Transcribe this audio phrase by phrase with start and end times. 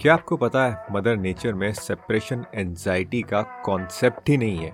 [0.00, 4.72] क्या आपको पता है मदर नेचर में सेपरेशन एनजाइटी का कॉन्सेप्ट ही नहीं है?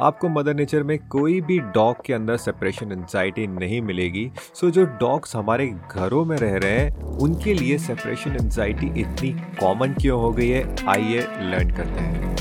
[0.00, 4.84] आपको मदर नेचर में कोई भी डॉग के अंदर सेपरेशन एनजाइटी नहीं मिलेगी सो जो
[4.84, 10.30] डॉग्स हमारे घरों में रह रहे हैं, उनके लिए सेपरेशन एनजाइटी इतनी कॉमन क्यों हो
[10.32, 10.76] गई है?
[10.86, 12.35] आइए लर्न करते हैं।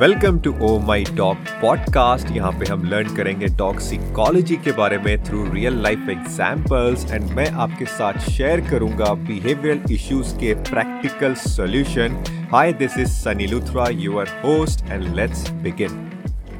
[0.00, 4.98] Welcome to oh my dog podcast यहाँ पे हम लर्न करेंगे डॉग सिकोलॉजी के बारे
[4.98, 11.34] में through real life examples and मैं आपके साथ शेयर करूँगा बिहेवियरल इश्यूज़ के practical
[11.34, 16.10] solution hi this is Sunny Luthra your host and let's begin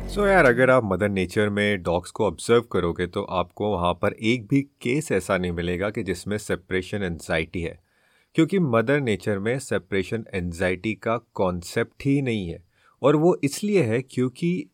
[0.08, 3.94] so so, यार अगर आप मदर नेचर में डॉग्स को ऑब्ज़र्व करोगे तो आपको वहाँ
[3.94, 7.78] पर एक भी केस ऐसा नहीं मिलेगा कि जिसमें सेपरेशन एनजाइटी है।
[8.34, 14.02] क्योंकि मदर नेचर में सेपरेशन एनजाइटी का कॉन्सेप्ट ही नहीं है। और वो इसलिए है
[14.02, 14.70] क्योंकि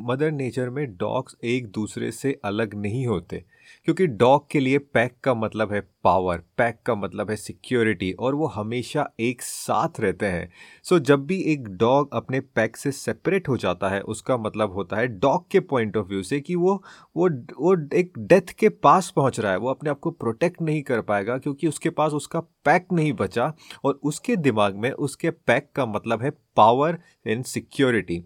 [0.00, 3.44] मदर नेचर में डॉग्स एक दूसरे से अलग नहीं होते।
[3.84, 8.34] क्योंकि डॉग के लिए पैक का मतलब है पावर पैक का मतलब है सिक्योरिटी और
[8.34, 10.48] वो हमेशा एक साथ रहते हैं।
[10.84, 14.72] सो so, जब भी एक डॉग अपने पैक से सेपरेट हो जाता है उसका मतलब
[14.72, 16.82] होता है डॉग के पॉइंट ऑफ़ व्यू से कि वो
[17.16, 17.28] वो
[17.58, 21.00] वो एक डेथ के पास पहुँच रहा है। वो अपने आप को प्रोटेक्ट नहीं कर
[21.02, 23.52] पाएगा क्योंकि उसके पास उसका पैक नहीं बचा
[23.84, 28.22] और उसके दिमाग में उसके पैक का मतलब है पावर एंड सिक्योरिटी।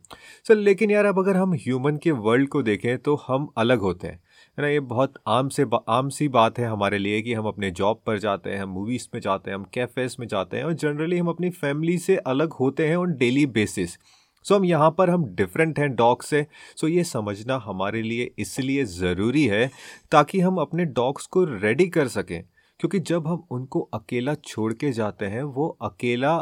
[0.49, 4.09] सर लेकिन यार अब अगर हम ह्यूमन के वर्ल्ड को देखें तो हम अलग होते
[4.09, 4.21] हैं।
[4.59, 7.71] है ना, ये बहुत आम से आम सी बात है हमारे लिए कि हम अपने
[7.71, 10.73] जॉब पर जाते हैं, हम मूवीज़ में जाते हैं, हम कैफ़ेज़ में जाते हैं और
[10.75, 13.99] जनरली हम अपनी फैमिली से अलग होते हैं ऑन डेली बेसिस
[14.45, 16.47] सो हम यहाँ पर हम डिफरेंट हैं डॉग से.
[16.77, 19.71] सो ये समझना हमारे लिए इसलिए ज़रूरी है
[20.13, 22.43] ताकि हम अपने डॉग्स को रेडी कर सकें.
[22.81, 26.37] क्योंकि जब हम उनको अकेला छोड़ के जाते हैं, वो अकेला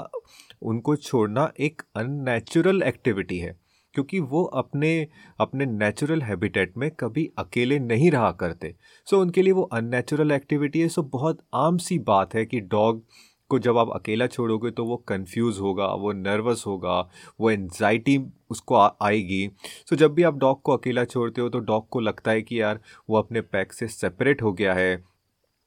[0.62, 3.56] उनको छोड़ना एक अननेचुरल एक्टिविटी है.
[3.94, 5.08] क्योंकि वो अपने
[5.40, 8.74] अपने नेचुरल हैबिटेट में कभी अकेले नहीं रहा करते।
[9.06, 12.46] सो so, उनके लिए वो अननेचुरल एक्टिविटी है। सो so, बहुत आम सी बात है
[12.46, 13.04] कि डॉग
[13.48, 17.08] को जब आप अकेला छोड़ोगे तो वो कंफ्यूज होगा वो नर्वस होगा
[17.40, 18.18] वो एनजाइटी
[18.50, 19.48] उसको आ, आएगी।
[19.86, 22.42] सो so, जब भी आप डॉग को अकेला छोड़ते हो तो डॉग को लगता है
[22.42, 25.13] कि यार वो अपने पैक से सेपरेट हो गया है।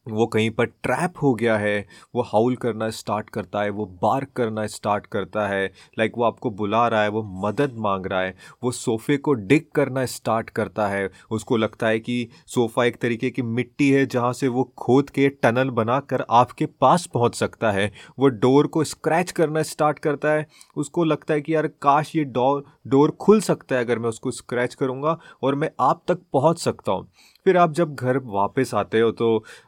[0.08, 1.86] वो कहीं पर ट्रैप हो गया है,
[2.16, 5.66] वो हाउल करना स्टार्ट करता है, वो बार्क करना स्टार्ट करता है
[6.00, 9.66] लाइक वो आपको बुला रहा है, वो मदद मांग रहा है, वो सोफ़े को डिग
[9.76, 14.34] करना स्टार्ट करता है। उसको लगता है कि सोफ़ा एक तरीके की मिट्टी है जहाँ
[14.34, 18.84] से वो खोद के टनल बना कर आपके पास पहुँच सकता है। वो डोर को
[18.84, 20.46] स्क्रैच करना स्टार्ट करता है।
[20.76, 24.32] उसको लगता है कि यार काश ये डोर डोर खुल सकता है अगर मैं उसको
[24.32, 27.08] स्क्रैच करूँगा और मैं आप तक पहुँच सकता हूँ।
[27.48, 29.28] फिर आप जब घर वापस आते हो तो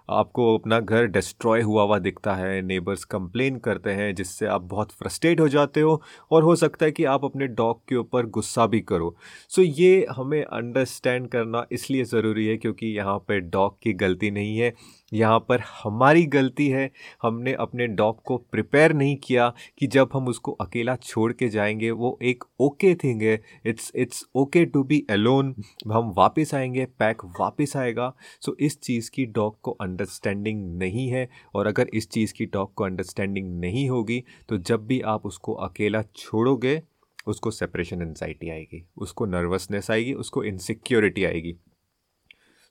[0.10, 4.92] आपको अपना घर डिस्ट्रॉय हुआ हुआ दिखता है नेबर्स कंप्लेन करते हैं, जिससे आप बहुत
[4.92, 6.02] फ्रस्ट्रेट हो जाते हो,
[6.32, 9.16] और हो सकता है कि आप अपने डॉग के ऊपर गुस्सा भी करो।
[9.50, 14.58] सो ये हमें अंडरस्टैंड करना इसलिए ज़रूरी है, क्योंकि यहाँ पर डॉग की गलती नहीं
[14.58, 14.74] है।
[15.12, 16.90] यहाँ पर हमारी गलती है।
[17.22, 19.48] हमने अपने डॉग को प्रिपेयर नहीं किया
[19.80, 24.24] कि जब हम उसको अकेला छोड़ के जाएँगे वो एक ओके थिंग है। It's it's
[24.36, 25.54] okay to be alone
[25.94, 28.12] हम वापस आएँगे पैक वापस आएगा।
[28.42, 32.46] सो so, इस चीज़ की डॉग को अंडरस्टैंडिंग नहीं है और अगर इस चीज़ की
[32.46, 36.82] डॉग को अंडरस्टैंडिंग नहीं होगी तो जब भी आप उसको अकेला छोड़ोगे
[37.28, 41.56] उसको सेपरेशन एनजाइटी आएगी उसको नर्वसनेस आएगी उसको इनसिक्योरिटी आएगी।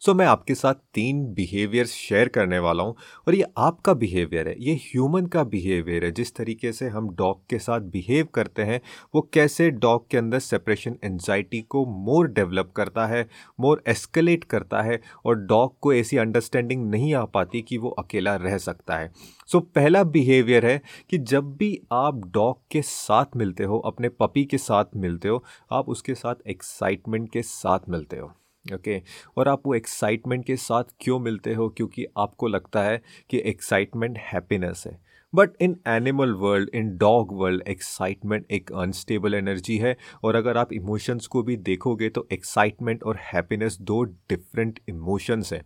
[0.02, 2.94] सो मैं आपके साथ तीन बिहेवियर्स शेयर करने वाला हूँ
[3.28, 7.40] और ये आपका बिहेवियर है ये ह्यूमन का बिहेवियर है। जिस तरीके से हम डॉग
[7.50, 8.80] के साथ बिहेव करते हैं
[9.14, 13.26] वो कैसे डॉग के अंदर सेपरेशन एनजाइटी को मोर डेवलप करता है
[13.60, 18.36] मोर एस्केलेट करता है और डॉग को ऐसी अंडरस्टैंडिंग नहीं आ पाती कि वो अकेला
[18.36, 19.12] रह सकता है।
[19.46, 20.80] सो so, पहला बिहेवियर है
[21.10, 25.44] कि जब भी आप डॉग के साथ मिलते हो अपने पपी के साथ मिलते हो
[25.72, 28.32] आप उसके साथ एक्साइटमेंट के साथ मिलते हो।
[28.74, 28.98] ओके?
[28.98, 29.08] okay?
[29.36, 31.68] और आप वो एक्साइटमेंट के साथ क्यों मिलते हो?
[31.68, 37.62] क्योंकि आपको लगता है कि एक्साइटमेंट हैप्पीनेस है। But in animal world in dog world
[37.68, 43.16] excitement एक अनस्टेबल एनर्जी है। और अगर आप इमोशंस को भी देखोगे तो एक्साइटमेंट और
[43.16, 45.62] हैप्पीनेस दो डिफरेंट इमोशंस हैं।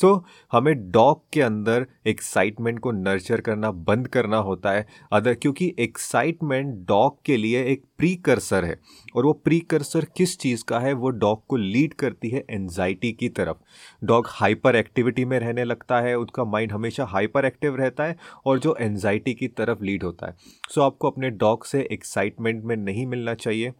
[0.00, 5.34] सो so, हमें डॉग के अंदर एक्साइटमेंट को नर्चर करना बंद करना होता है। अदर
[5.34, 8.80] क्योंकि एक्साइटमेंट डॉग के लिए एक प्री प्रीकर्सर है।
[9.16, 10.92] और वो प्रीकर्सर किस चीज़ का है?
[10.92, 13.56] वो डॉग को लीड करती है एनजाइटी की तरफ़।
[14.04, 18.16] डॉग हाइपर एक्टिविटी में रहने लगता है। उसका माइंड हमेशा हाइपर एक्टिव रहता है
[18.46, 20.34] और जो एनजाइटी की तरफ़ लीड होता है।
[20.70, 23.72] सो so, आपको अपने डॉग से एक्साइटमेंट में नहीं मिलना चाहिए।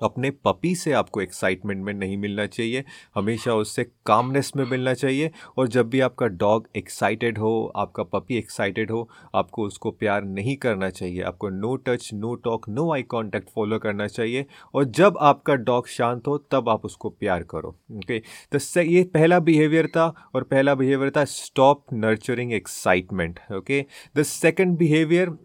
[0.00, 2.84] अपने पपी से आपको एक्साइटमेंट में नहीं मिलना चाहिए,
[3.14, 8.36] हमेशा उससे कामनेस में मिलना चाहिए और जब भी आपका डॉग एक्साइटेड हो, आपका पपी
[8.38, 13.02] एक्साइटेड हो, आपको उसको प्यार नहीं करना चाहिए, आपको no touch no talk no eye
[13.04, 17.76] contact follow करना चाहिए और जब आपका डॉग शांत हो, तब आप उसको प्यार करो
[17.96, 18.18] ओके
[18.52, 23.84] तो ये पहला बिहेवियर था और पहला बिहेवियर था stop nurturing excitement okay
[24.16, 25.36] the second behaviour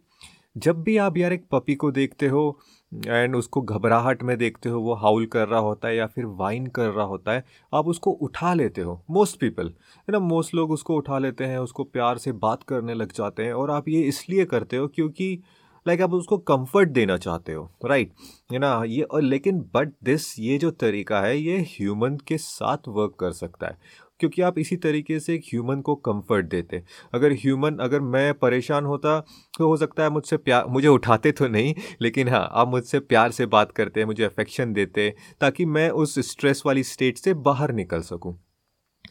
[0.57, 2.43] जब भी आप यार एक पपी को देखते हो
[2.91, 6.67] एंड उसको घबराहट में देखते हो, वो हाउल कर रहा होता है या फिर वाइन
[6.67, 7.43] कर रहा होता है,
[7.73, 10.19] आप उसको उठा लेते हो मोस्ट पीपल है ना?
[10.19, 13.71] मोस्ट लोग उसको उठा लेते हैं, उसको प्यार से बात करने लग जाते हैं और
[13.71, 15.43] आप ये इसलिए करते हो क्योंकि
[15.85, 18.11] लाइक like, आप उसको कंफर्ट देना चाहते हो राइट
[18.51, 18.83] है ना?
[18.87, 23.31] ये, और लेकिन बट दिस ये जो तरीका है, ये ह्यूमन के साथ वर्क कर
[23.31, 23.77] सकता है।
[24.19, 26.81] क्योंकि आप इसी तरीके से एक ह्यूमन को कंफर्ट देते
[27.13, 29.19] अगर ह्यूमन अगर मैं परेशान होता
[29.57, 33.31] तो हो सकता है मुझसे प्यार मुझे उठाते तो नहीं, लेकिन हाँ आप मुझसे प्यार
[33.31, 38.01] से बात करते मुझे अफेक्शन देते ताकि मैं उस स्ट्रेस वाली स्टेट से बाहर निकल
[38.01, 38.37] सकूँ।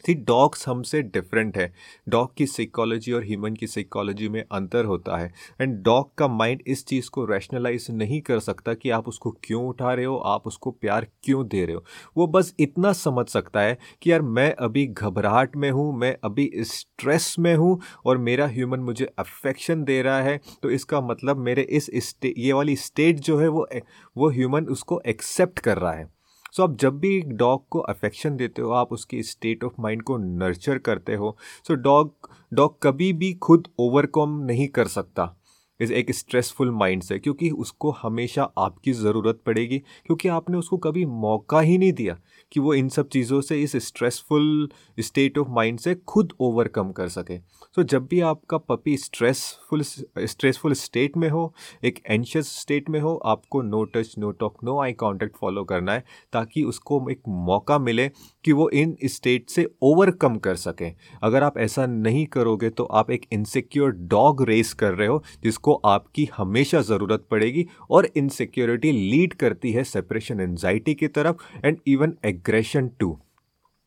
[0.07, 1.71] सी डॉग्स हमसे डिफरेंट है।
[2.09, 5.31] डॉग की साइकोलॉजी और ह्यूमन की साइकोलॉजी में अंतर होता है।
[5.61, 9.65] एंड डॉग का माइंड इस चीज़ को रैशनलाइज नहीं कर सकता कि आप उसको क्यों
[9.67, 11.83] उठा रहे हो, आप उसको प्यार क्यों दे रहे हो।
[12.17, 16.49] वो बस इतना समझ सकता है कि यार, मैं अभी घबराहट में हूँ, मैं अभी
[16.57, 21.61] स्ट्रेस में हूँ और मेरा ह्यूमन मुझे अफेक्शन दे रहा है। तो इसका मतलब मेरे
[21.71, 23.67] इस ये वाली स्टेट जो है वो
[24.15, 26.16] वो ह्यूमन उसको एक्सेप्ट कर रहा है।
[26.51, 29.73] सो so, आप जब भी एक डॉग को अफेक्शन देते हो आप उसकी स्टेट ऑफ़
[29.79, 32.13] माइंड को नर्चर करते हो। सो डॉग
[32.53, 35.36] डॉग कभी भी खुद ओवरकम नहीं कर सकता।
[35.79, 41.05] इस एक स्ट्रेसफुल माइंड से क्योंकि उसको हमेशा आपकी ज़रूरत पड़ेगी क्योंकि आपने उसको कभी
[41.05, 42.17] मौका ही नहीं दिया
[42.51, 44.69] कि वो इन सब चीज़ों से इस स्ट्रेसफुल
[44.99, 49.81] स्टेट ऑफ़ माइंड से खुद ओवरकम कर सके। सो so, जब भी आपका पपी स्ट्रेसफुल
[49.81, 51.53] स्ट्रेसफुल स्टेट में हो
[51.83, 55.93] एक एंशियस स्टेट में हो आपको no touch no talk no eye contact follow करना
[55.93, 56.03] है
[56.33, 58.09] ताकि उसको एक मौका मिले
[58.45, 63.11] कि वो इन स्टेट से ओवरकम कर सकें। अगर आप ऐसा नहीं करोगे तो आप
[63.11, 69.33] एक इनसिक्योर डॉग रेस कर रहे हो जिसको आपकी हमेशा ज़रूरत पड़ेगी और इनसिक्योरिटी लीड
[69.33, 73.17] करती है सेपरेशन एनजाइटी की तरफ़ and even aggression too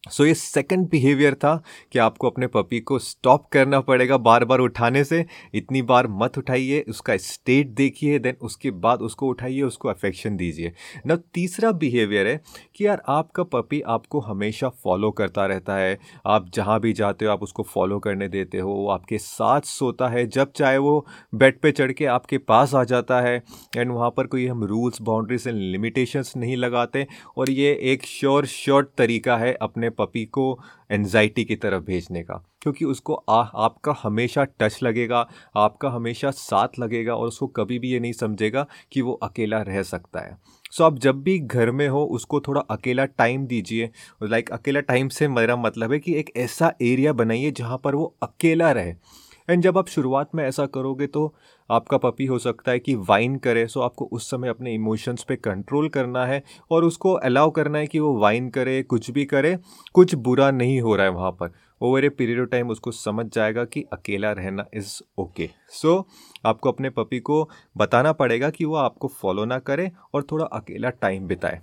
[0.08, 1.62] so so, ये सेकंड बिहेवियर था
[1.92, 6.38] कि आपको अपने पपी को स्टॉप करना पड़ेगा बार बार उठाने से। इतनी बार मत
[6.38, 10.72] उठाइए उसका स्टेट देखिए देन उसके बाद उसको उठाइए उसको अफेक्शन दीजिए।
[11.06, 12.40] न तीसरा बिहेवियर है
[12.76, 17.30] कि यार आपका पपी आपको हमेशा फॉलो करता रहता है। आप जहाँ भी जाते हो
[17.30, 21.60] आप उसको फॉलो करने देते हो। वो आपके साथ सोता है जब चाहे वो बेड
[21.60, 23.42] पर चढ़ के आपके पास आ जाता है।
[23.76, 27.06] एंड वहाँ पर कोई हम रूल्स बाउंड्रीज एंड लिमिटेशंस नहीं लगाते।
[27.36, 29.54] और ये एक श्योर श्योर तरीका है
[29.90, 30.60] अपने पपी को
[30.90, 36.68] एनजाइटी की तरफ़ भेजने का क्योंकि उसको आ, आपका हमेशा टच लगेगा आपका हमेशा साथ
[36.78, 40.38] लगेगा और उसको कभी भी ये नहीं समझेगा कि वो अकेला रह सकता है।
[40.72, 43.90] सो so, आप जब भी घर में हो उसको थोड़ा अकेला टाइम दीजिए।
[44.22, 48.16] लाइक अकेला टाइम से मेरा मतलब है कि एक ऐसा एरिया बनाइए जहाँ पर वो
[48.22, 48.94] अकेला रहे।
[49.50, 51.34] एंड जब आप शुरुआत में ऐसा करोगे तो
[51.70, 55.36] आपका पपी हो सकता है कि वाइन करे सो आपको उस समय अपने इमोशंस पे
[55.36, 59.56] कंट्रोल करना है और उसको अलाउ करना है कि वो वाइन करे, कुछ भी करे,
[59.94, 63.26] कुछ बुरा नहीं हो रहा है वहाँ पर। Over a period of time उसको समझ
[63.26, 66.06] जाएगा कि अकेला रहना इज़ ओके सो
[66.46, 70.90] आपको अपने पपी को बताना पड़ेगा कि वो आपको फॉलो ना करे और थोड़ा अकेला
[70.90, 71.60] टाइम बिताए।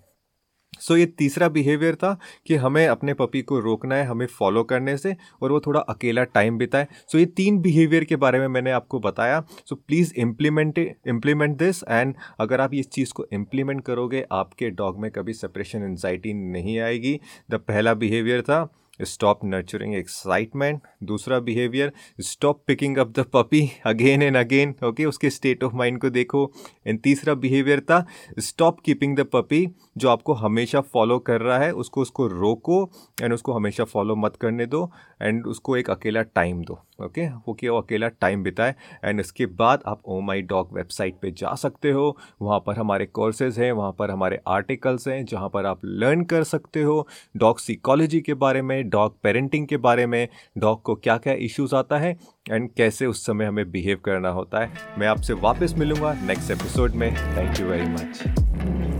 [0.79, 4.63] सो so, ये तीसरा बिहेवियर था कि हमें अपने पपी को रोकना है हमें फॉलो
[4.63, 8.39] करने से और वो थोड़ा अकेला टाइम बिताए। सो so, ये तीन बिहेवियर के बारे
[8.39, 13.27] में मैंने आपको बताया। So please implement implement this and अगर आप इस चीज़ को
[13.33, 17.19] इम्प्लीमेंट करोगे आपके डॉग में कभी सेपरेशन एनजाइटी नहीं आएगी।
[17.51, 18.67] द पहला बिहेवियर था।
[19.01, 21.91] स्टॉप नर्चरिंग एक्साइटमेंट दूसरा behaviour
[22.21, 26.51] stop picking up the puppy again and again okay उसके स्टेट ऑफ़ माइंड को देखो.
[26.87, 28.05] एंड तीसरा बिहेवियर था
[28.39, 29.65] स्टॉप कीपिंग द पपी
[29.97, 32.83] जो आपको हमेशा फॉलो कर रहा है, उसको उसको रोको
[33.21, 34.89] एंड उसको हमेशा फॉलो मत करने दो
[35.21, 36.79] एंड उसको एक अकेला टाइम दो.
[37.03, 37.27] ओके?
[37.27, 41.31] वो कि वो अकेला टाइम बिताए एंड इसके बाद आप ओ माई डॉग वेबसाइट पे
[41.31, 42.17] जा सकते हो.
[42.41, 46.43] वहाँ पर हमारे कोर्सेज हैं, वहाँ पर हमारे आर्टिकल्स हैं, जहाँ पर आप लर्न कर
[46.43, 47.07] सकते हो.
[47.37, 50.27] डॉग साइकोलॉजी के बारे में डॉग पेरेंटिंग के बारे में,
[50.57, 52.17] डॉग को क्या क्या इश्यूज़ आता है,
[52.51, 56.91] एंड कैसे उस समय हमें बिहेव करना होता है। मैं आपसे वापस मिलूँगा नेक्स्ट एपिसोड
[56.91, 58.96] में। Thank you very much.